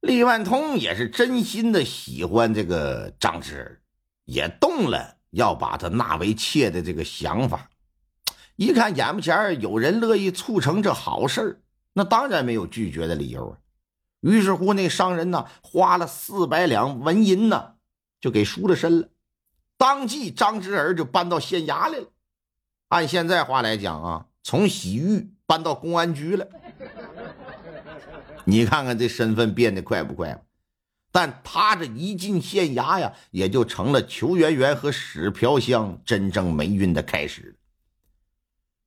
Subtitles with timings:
[0.00, 3.80] 李万通也是真心的喜欢这个张芝儿，
[4.24, 7.70] 也动了要把他纳为妾的这个想法。
[8.56, 13.58] 一看眼不前有人乐意促成这好事那当然没有拒绝的理由啊。
[14.20, 17.74] 于是乎，那商人呢，花了四百两纹银呢，
[18.20, 19.08] 就给赎了身了。
[19.76, 22.08] 当即，张芝儿就搬到县衙来了。
[22.88, 26.48] 按现在话来讲啊，从洗浴搬到公安局了。
[28.46, 30.42] 你看看这身份变得快不快？
[31.12, 37.56] 但他这一进县衙呀，也就成了裘媛媛和史飘香真正霉运的开始。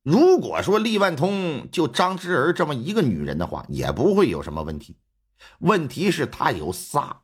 [0.02, 4.96] 如果说厉万通就张芝儿这么一个女人的话，也不会有什么问题。
[5.58, 7.20] 问题是，他有仨，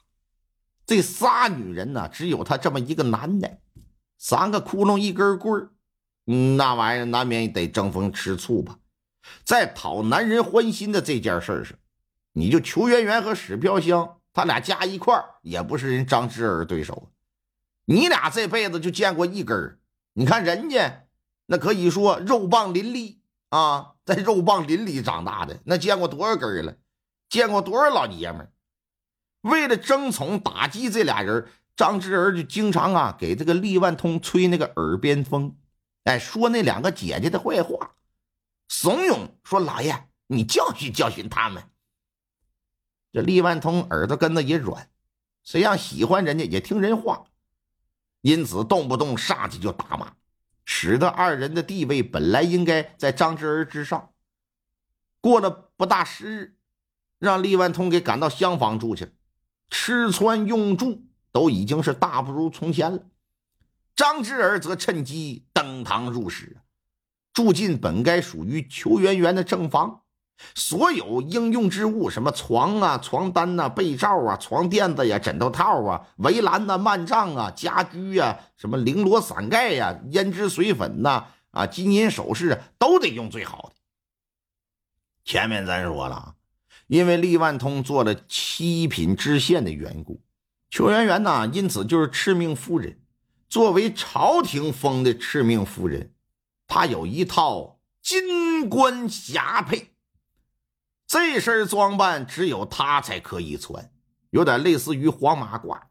[0.84, 3.58] 这仨女人呢，只有他这么一个男的，
[4.18, 5.70] 三个窟窿一根棍儿，
[6.56, 8.78] 那玩意儿难免得争风吃醋吧。
[9.44, 11.78] 在讨男人欢心的这件事上。
[12.38, 17.10] 你就裘媛媛和史飘香，他俩加一块也不是人张芝儿对手。
[17.86, 19.78] 你俩这辈子就见过一根儿，
[20.12, 21.06] 你看人家
[21.46, 26.76] 那可以说肉棒林立啊，在肉棒林里长大的，那见过多少根儿了？
[27.30, 28.52] 见过多少老爷们？
[29.40, 35.56] 为了争宠打击这俩人，张芝儿就经常啊给这个厉万通吹那个耳边风，
[36.04, 37.92] 哎，说那两个姐姐的坏话，
[38.68, 41.62] 怂恿说老爷你教训教训他们。
[43.16, 44.90] 这厉万通耳朵根子也软，
[45.42, 47.24] 谁让喜欢人家也听人话，
[48.20, 50.12] 因此动不动上去就打骂，
[50.66, 54.10] 使得二人的地位本来应该在张芝儿之上。
[55.22, 56.56] 过了不大时日，
[57.18, 59.12] 让厉万通给赶到厢房住去了，
[59.70, 63.02] 吃穿用住都已经是大不如从前了。
[63.94, 66.58] 张芝儿则趁机登堂入室，
[67.32, 70.02] 住进本该属于裘媛媛的正房。
[70.54, 83.76] 所有应用之物，什么床啊、床单呐、被罩啊、床垫子呀、枕头套啊、围栏呐、幔帐啊、家居呀、什么绫罗伞盖呀、胭脂水粉呐、啊金银首饰，都得用最好的。
[85.24, 86.34] 前面咱说了，
[86.86, 90.20] 因为厉万通做了七品知县的缘故，
[90.70, 93.00] 邱媛媛呐，因此就是敕命夫人。
[93.48, 96.12] 作为朝廷封的敕命夫人，
[96.66, 99.95] 她有一套金冠霞帔。
[101.06, 103.90] 这身装扮只有他才可以穿，
[104.30, 105.82] 有点类似于黄马褂。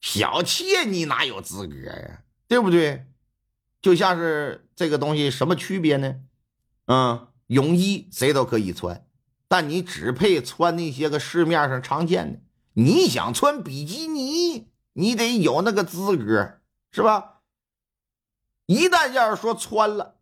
[0.00, 2.22] 小妾你哪有资格呀？
[2.48, 3.06] 对不对？
[3.82, 6.16] 就像是这个东西什么区别呢？
[6.86, 9.06] 嗯，泳衣谁都可以穿，
[9.48, 12.40] 但你只配穿那些个市面上常见的。
[12.74, 16.60] 你想穿比基尼，你得有那个资格，
[16.92, 17.40] 是吧？
[18.66, 20.19] 一旦要是说穿了。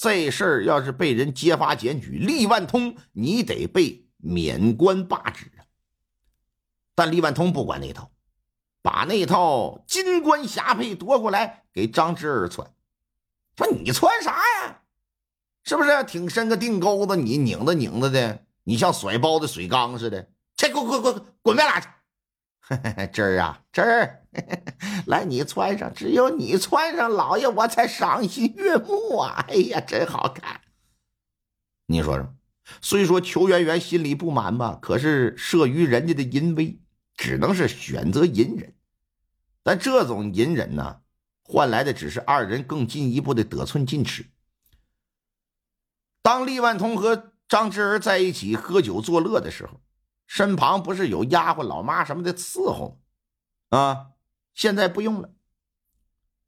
[0.00, 5.66] 这事儿要是被人揭发检举，厉万通你得被免官罢职啊！
[6.94, 8.12] 但厉万通不管那套，
[8.80, 12.72] 把那套金冠霞帔夺过来给张芝儿穿，
[13.56, 14.82] 说你穿啥呀？
[15.64, 17.16] 是不是挺深个腚沟子？
[17.16, 20.30] 你拧着拧着的，你像甩包的水缸似的。
[20.54, 21.88] 这滚滚滚滚别拉去！
[22.60, 24.27] 嘿嘿嘿这儿啊，这儿
[25.06, 29.44] 来，你穿上，只有你穿上，老爷我才赏心悦目啊！
[29.48, 30.60] 哎呀，真好看。
[31.86, 32.34] 你说说，
[32.80, 36.80] 虽说裘媛媛心里不满吧，可是慑于人家的淫威，
[37.16, 38.74] 只能是选择隐忍。
[39.62, 41.00] 但这种隐忍呢，
[41.42, 44.26] 换来的只是二人更进一步的得寸进尺。
[46.22, 49.80] 当厉万通和张芝儿在一起喝酒作乐的时候。
[50.30, 53.00] 身旁不是有丫鬟老妈什么的伺候，
[53.70, 54.08] 啊，
[54.58, 55.30] 现在不用了，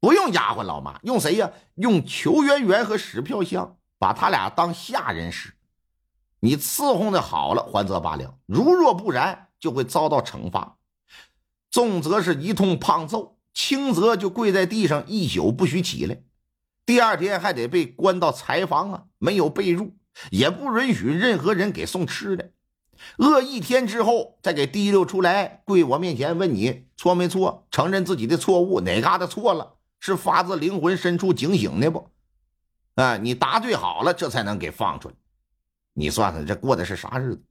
[0.01, 1.49] 不用丫鬟老妈，用谁呀？
[1.75, 5.53] 用裘媛媛和史票香，把他俩当下人使。
[6.41, 10.75] 你伺候的好了，还则罢了；如若不然，就会遭到惩罚。
[11.69, 16.21] 重则是一通胖揍，轻则就跪在地上一宿不许起来。
[16.85, 19.91] 第二天还得被关到柴房啊，没有被褥，
[20.31, 22.51] 也不允许任何人给送吃的。
[23.19, 32.11] 饿一天之后，再给提溜出来，跪我面前问你错没错，承认自己的错误，哪嘎达错了，是发自灵魂深处警醒的不？
[32.93, 35.15] 啊，你答对好了，这才能给放出来。
[35.93, 37.41] 你算算这过的是啥日子？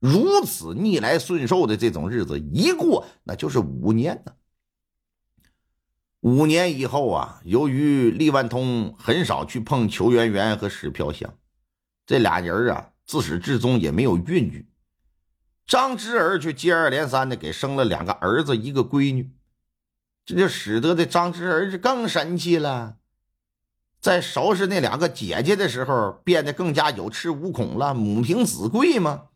[0.00, 4.34] 如此逆来顺受的这种日子一过，那就是五年呢。
[6.20, 11.32] 五年以后啊，由于厉万通很少去碰裘媛媛和史飘香，
[12.04, 14.68] 这俩人啊，自始至终也没有孕育。
[15.68, 19.30] 张之儿却接二连三的给生了两个儿子，一个闺女，
[20.24, 22.96] 这就使得这张之儿子更神气了。
[24.00, 27.92] 在收拾那两个姐姐的时候，变得更加有恃无恐了。
[27.92, 29.26] 母凭子贵吗？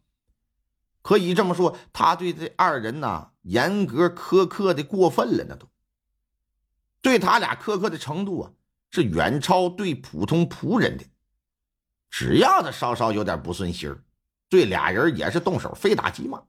[1.02, 5.68] 可以这么说，他对这二人呐，严格苛刻的过分了，那都
[7.02, 8.52] 对他俩苛刻的程度啊，
[8.90, 11.04] 是远超对普通仆人的。
[12.08, 13.94] 只要他稍稍有点不顺心
[14.52, 16.42] 对俩人也是动手，非打即骂。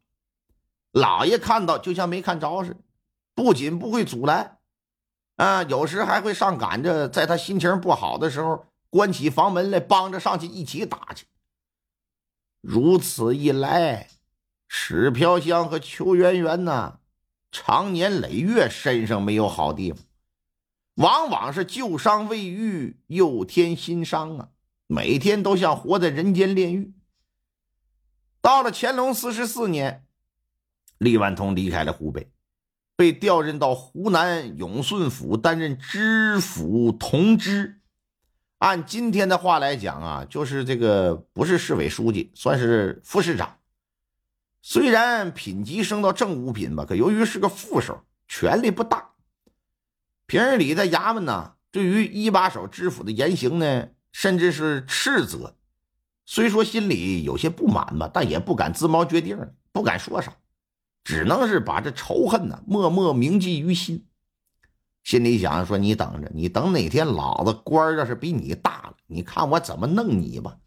[0.92, 2.80] 老爷看到就像没看着似的，
[3.34, 4.58] 不仅不会阻拦。
[5.38, 11.28] 啊，有时还会上赶着，在他心情不好的时候，关起房门来帮着上去一起打去。
[12.60, 14.10] 如此一来，
[14.68, 17.00] 史飘香和邱圆圆呐，
[17.54, 20.04] 长年累月身上没有好地方，
[20.96, 24.50] 往往是旧伤未愈，又添新伤啊！
[24.88, 26.94] 每天都像活在人间炼狱。
[28.44, 30.04] 到了乾隆四十四年，
[30.98, 32.30] 李万通离开了湖北。
[32.98, 37.80] 被调任到湖南永顺府担任知府同知，
[38.58, 43.60] 按今天的话来讲啊，就是这个不是市委书记，算是副市长。
[44.62, 49.12] 虽然品级升到正五品吧，可由于是个副手，权力不大。
[50.28, 55.56] 平日里在衙门呢，对于一把手知府的言行呢，甚至是斥责。
[56.26, 59.38] 虽说心里有些不满吧，但也不敢自谋决定，
[59.72, 60.36] 不敢说啥。
[61.04, 64.06] 只能是把这仇恨呢默默铭记于心，
[65.04, 70.58] 心里想说：“你等着，你等哪天老子官要是比你大了，你看我怎么弄你吧。”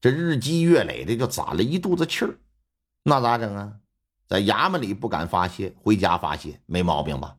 [0.00, 2.38] 这日积月累的就攒了一肚子气儿，
[3.02, 3.74] 那咋整啊？
[4.28, 7.36] 在衙门里不敢发泄，回家发泄没毛病吧？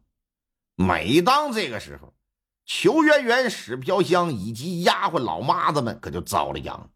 [0.76, 2.13] 每当这个时候，
[2.66, 6.90] 裘媛媛、史飘香以及丫鬟老妈子们可就遭了殃。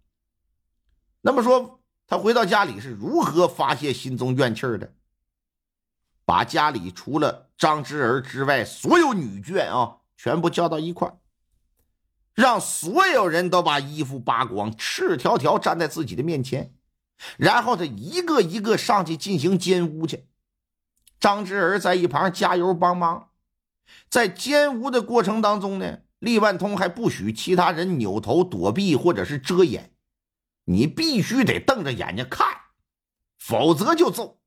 [1.21, 1.75] 那么说。
[2.09, 4.93] 他回到家里是如何发泄心中怨气的？
[6.23, 11.17] 把家里除了张之儿之外所有女眷啊，全部叫到一块
[12.33, 16.73] 让所有人都把衣服扒光，赤条条站在自己的面前，
[17.35, 20.29] 然后他一个一个上去进行奸污去。
[21.19, 23.26] 张之儿在一旁加油帮忙，
[24.09, 29.93] 在奸污的过程当中呢，厉万通还不许其他人扭头躲避或者是遮掩。
[30.65, 32.45] 你必须得瞪着眼睛看，
[33.37, 34.41] 否则就揍。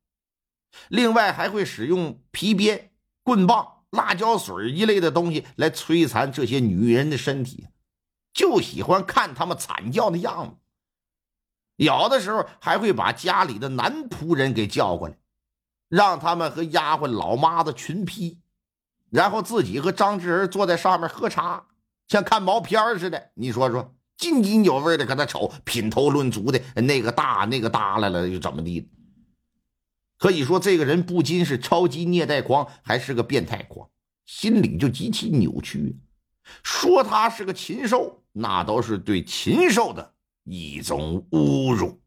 [0.87, 2.91] 另外还会使用皮鞭、
[3.23, 7.67] 棍棒、辣椒水一类的东西来摧残这些女人的身体，
[8.33, 10.57] 就喜欢看他们惨叫的样子。
[11.77, 15.17] 有的时候还会把家里的男仆人给叫过来，
[15.89, 18.40] 让他们和丫鬟、老妈子群批，
[19.11, 21.67] 然后自己和张志儿坐在上面喝茶，
[22.07, 23.29] 像看毛片似的。
[23.35, 23.93] 你说说。
[24.17, 28.87] 津津有味的搁那瞅，品头论足的，那个大那个耷拉了又怎么地？
[30.19, 33.89] 可以说这个人不仅是超级虐待狂，还是个变态狂，
[34.27, 35.97] 心理就极其扭曲。
[36.61, 41.99] 说他是个禽兽，那都是对禽兽的一种侮辱。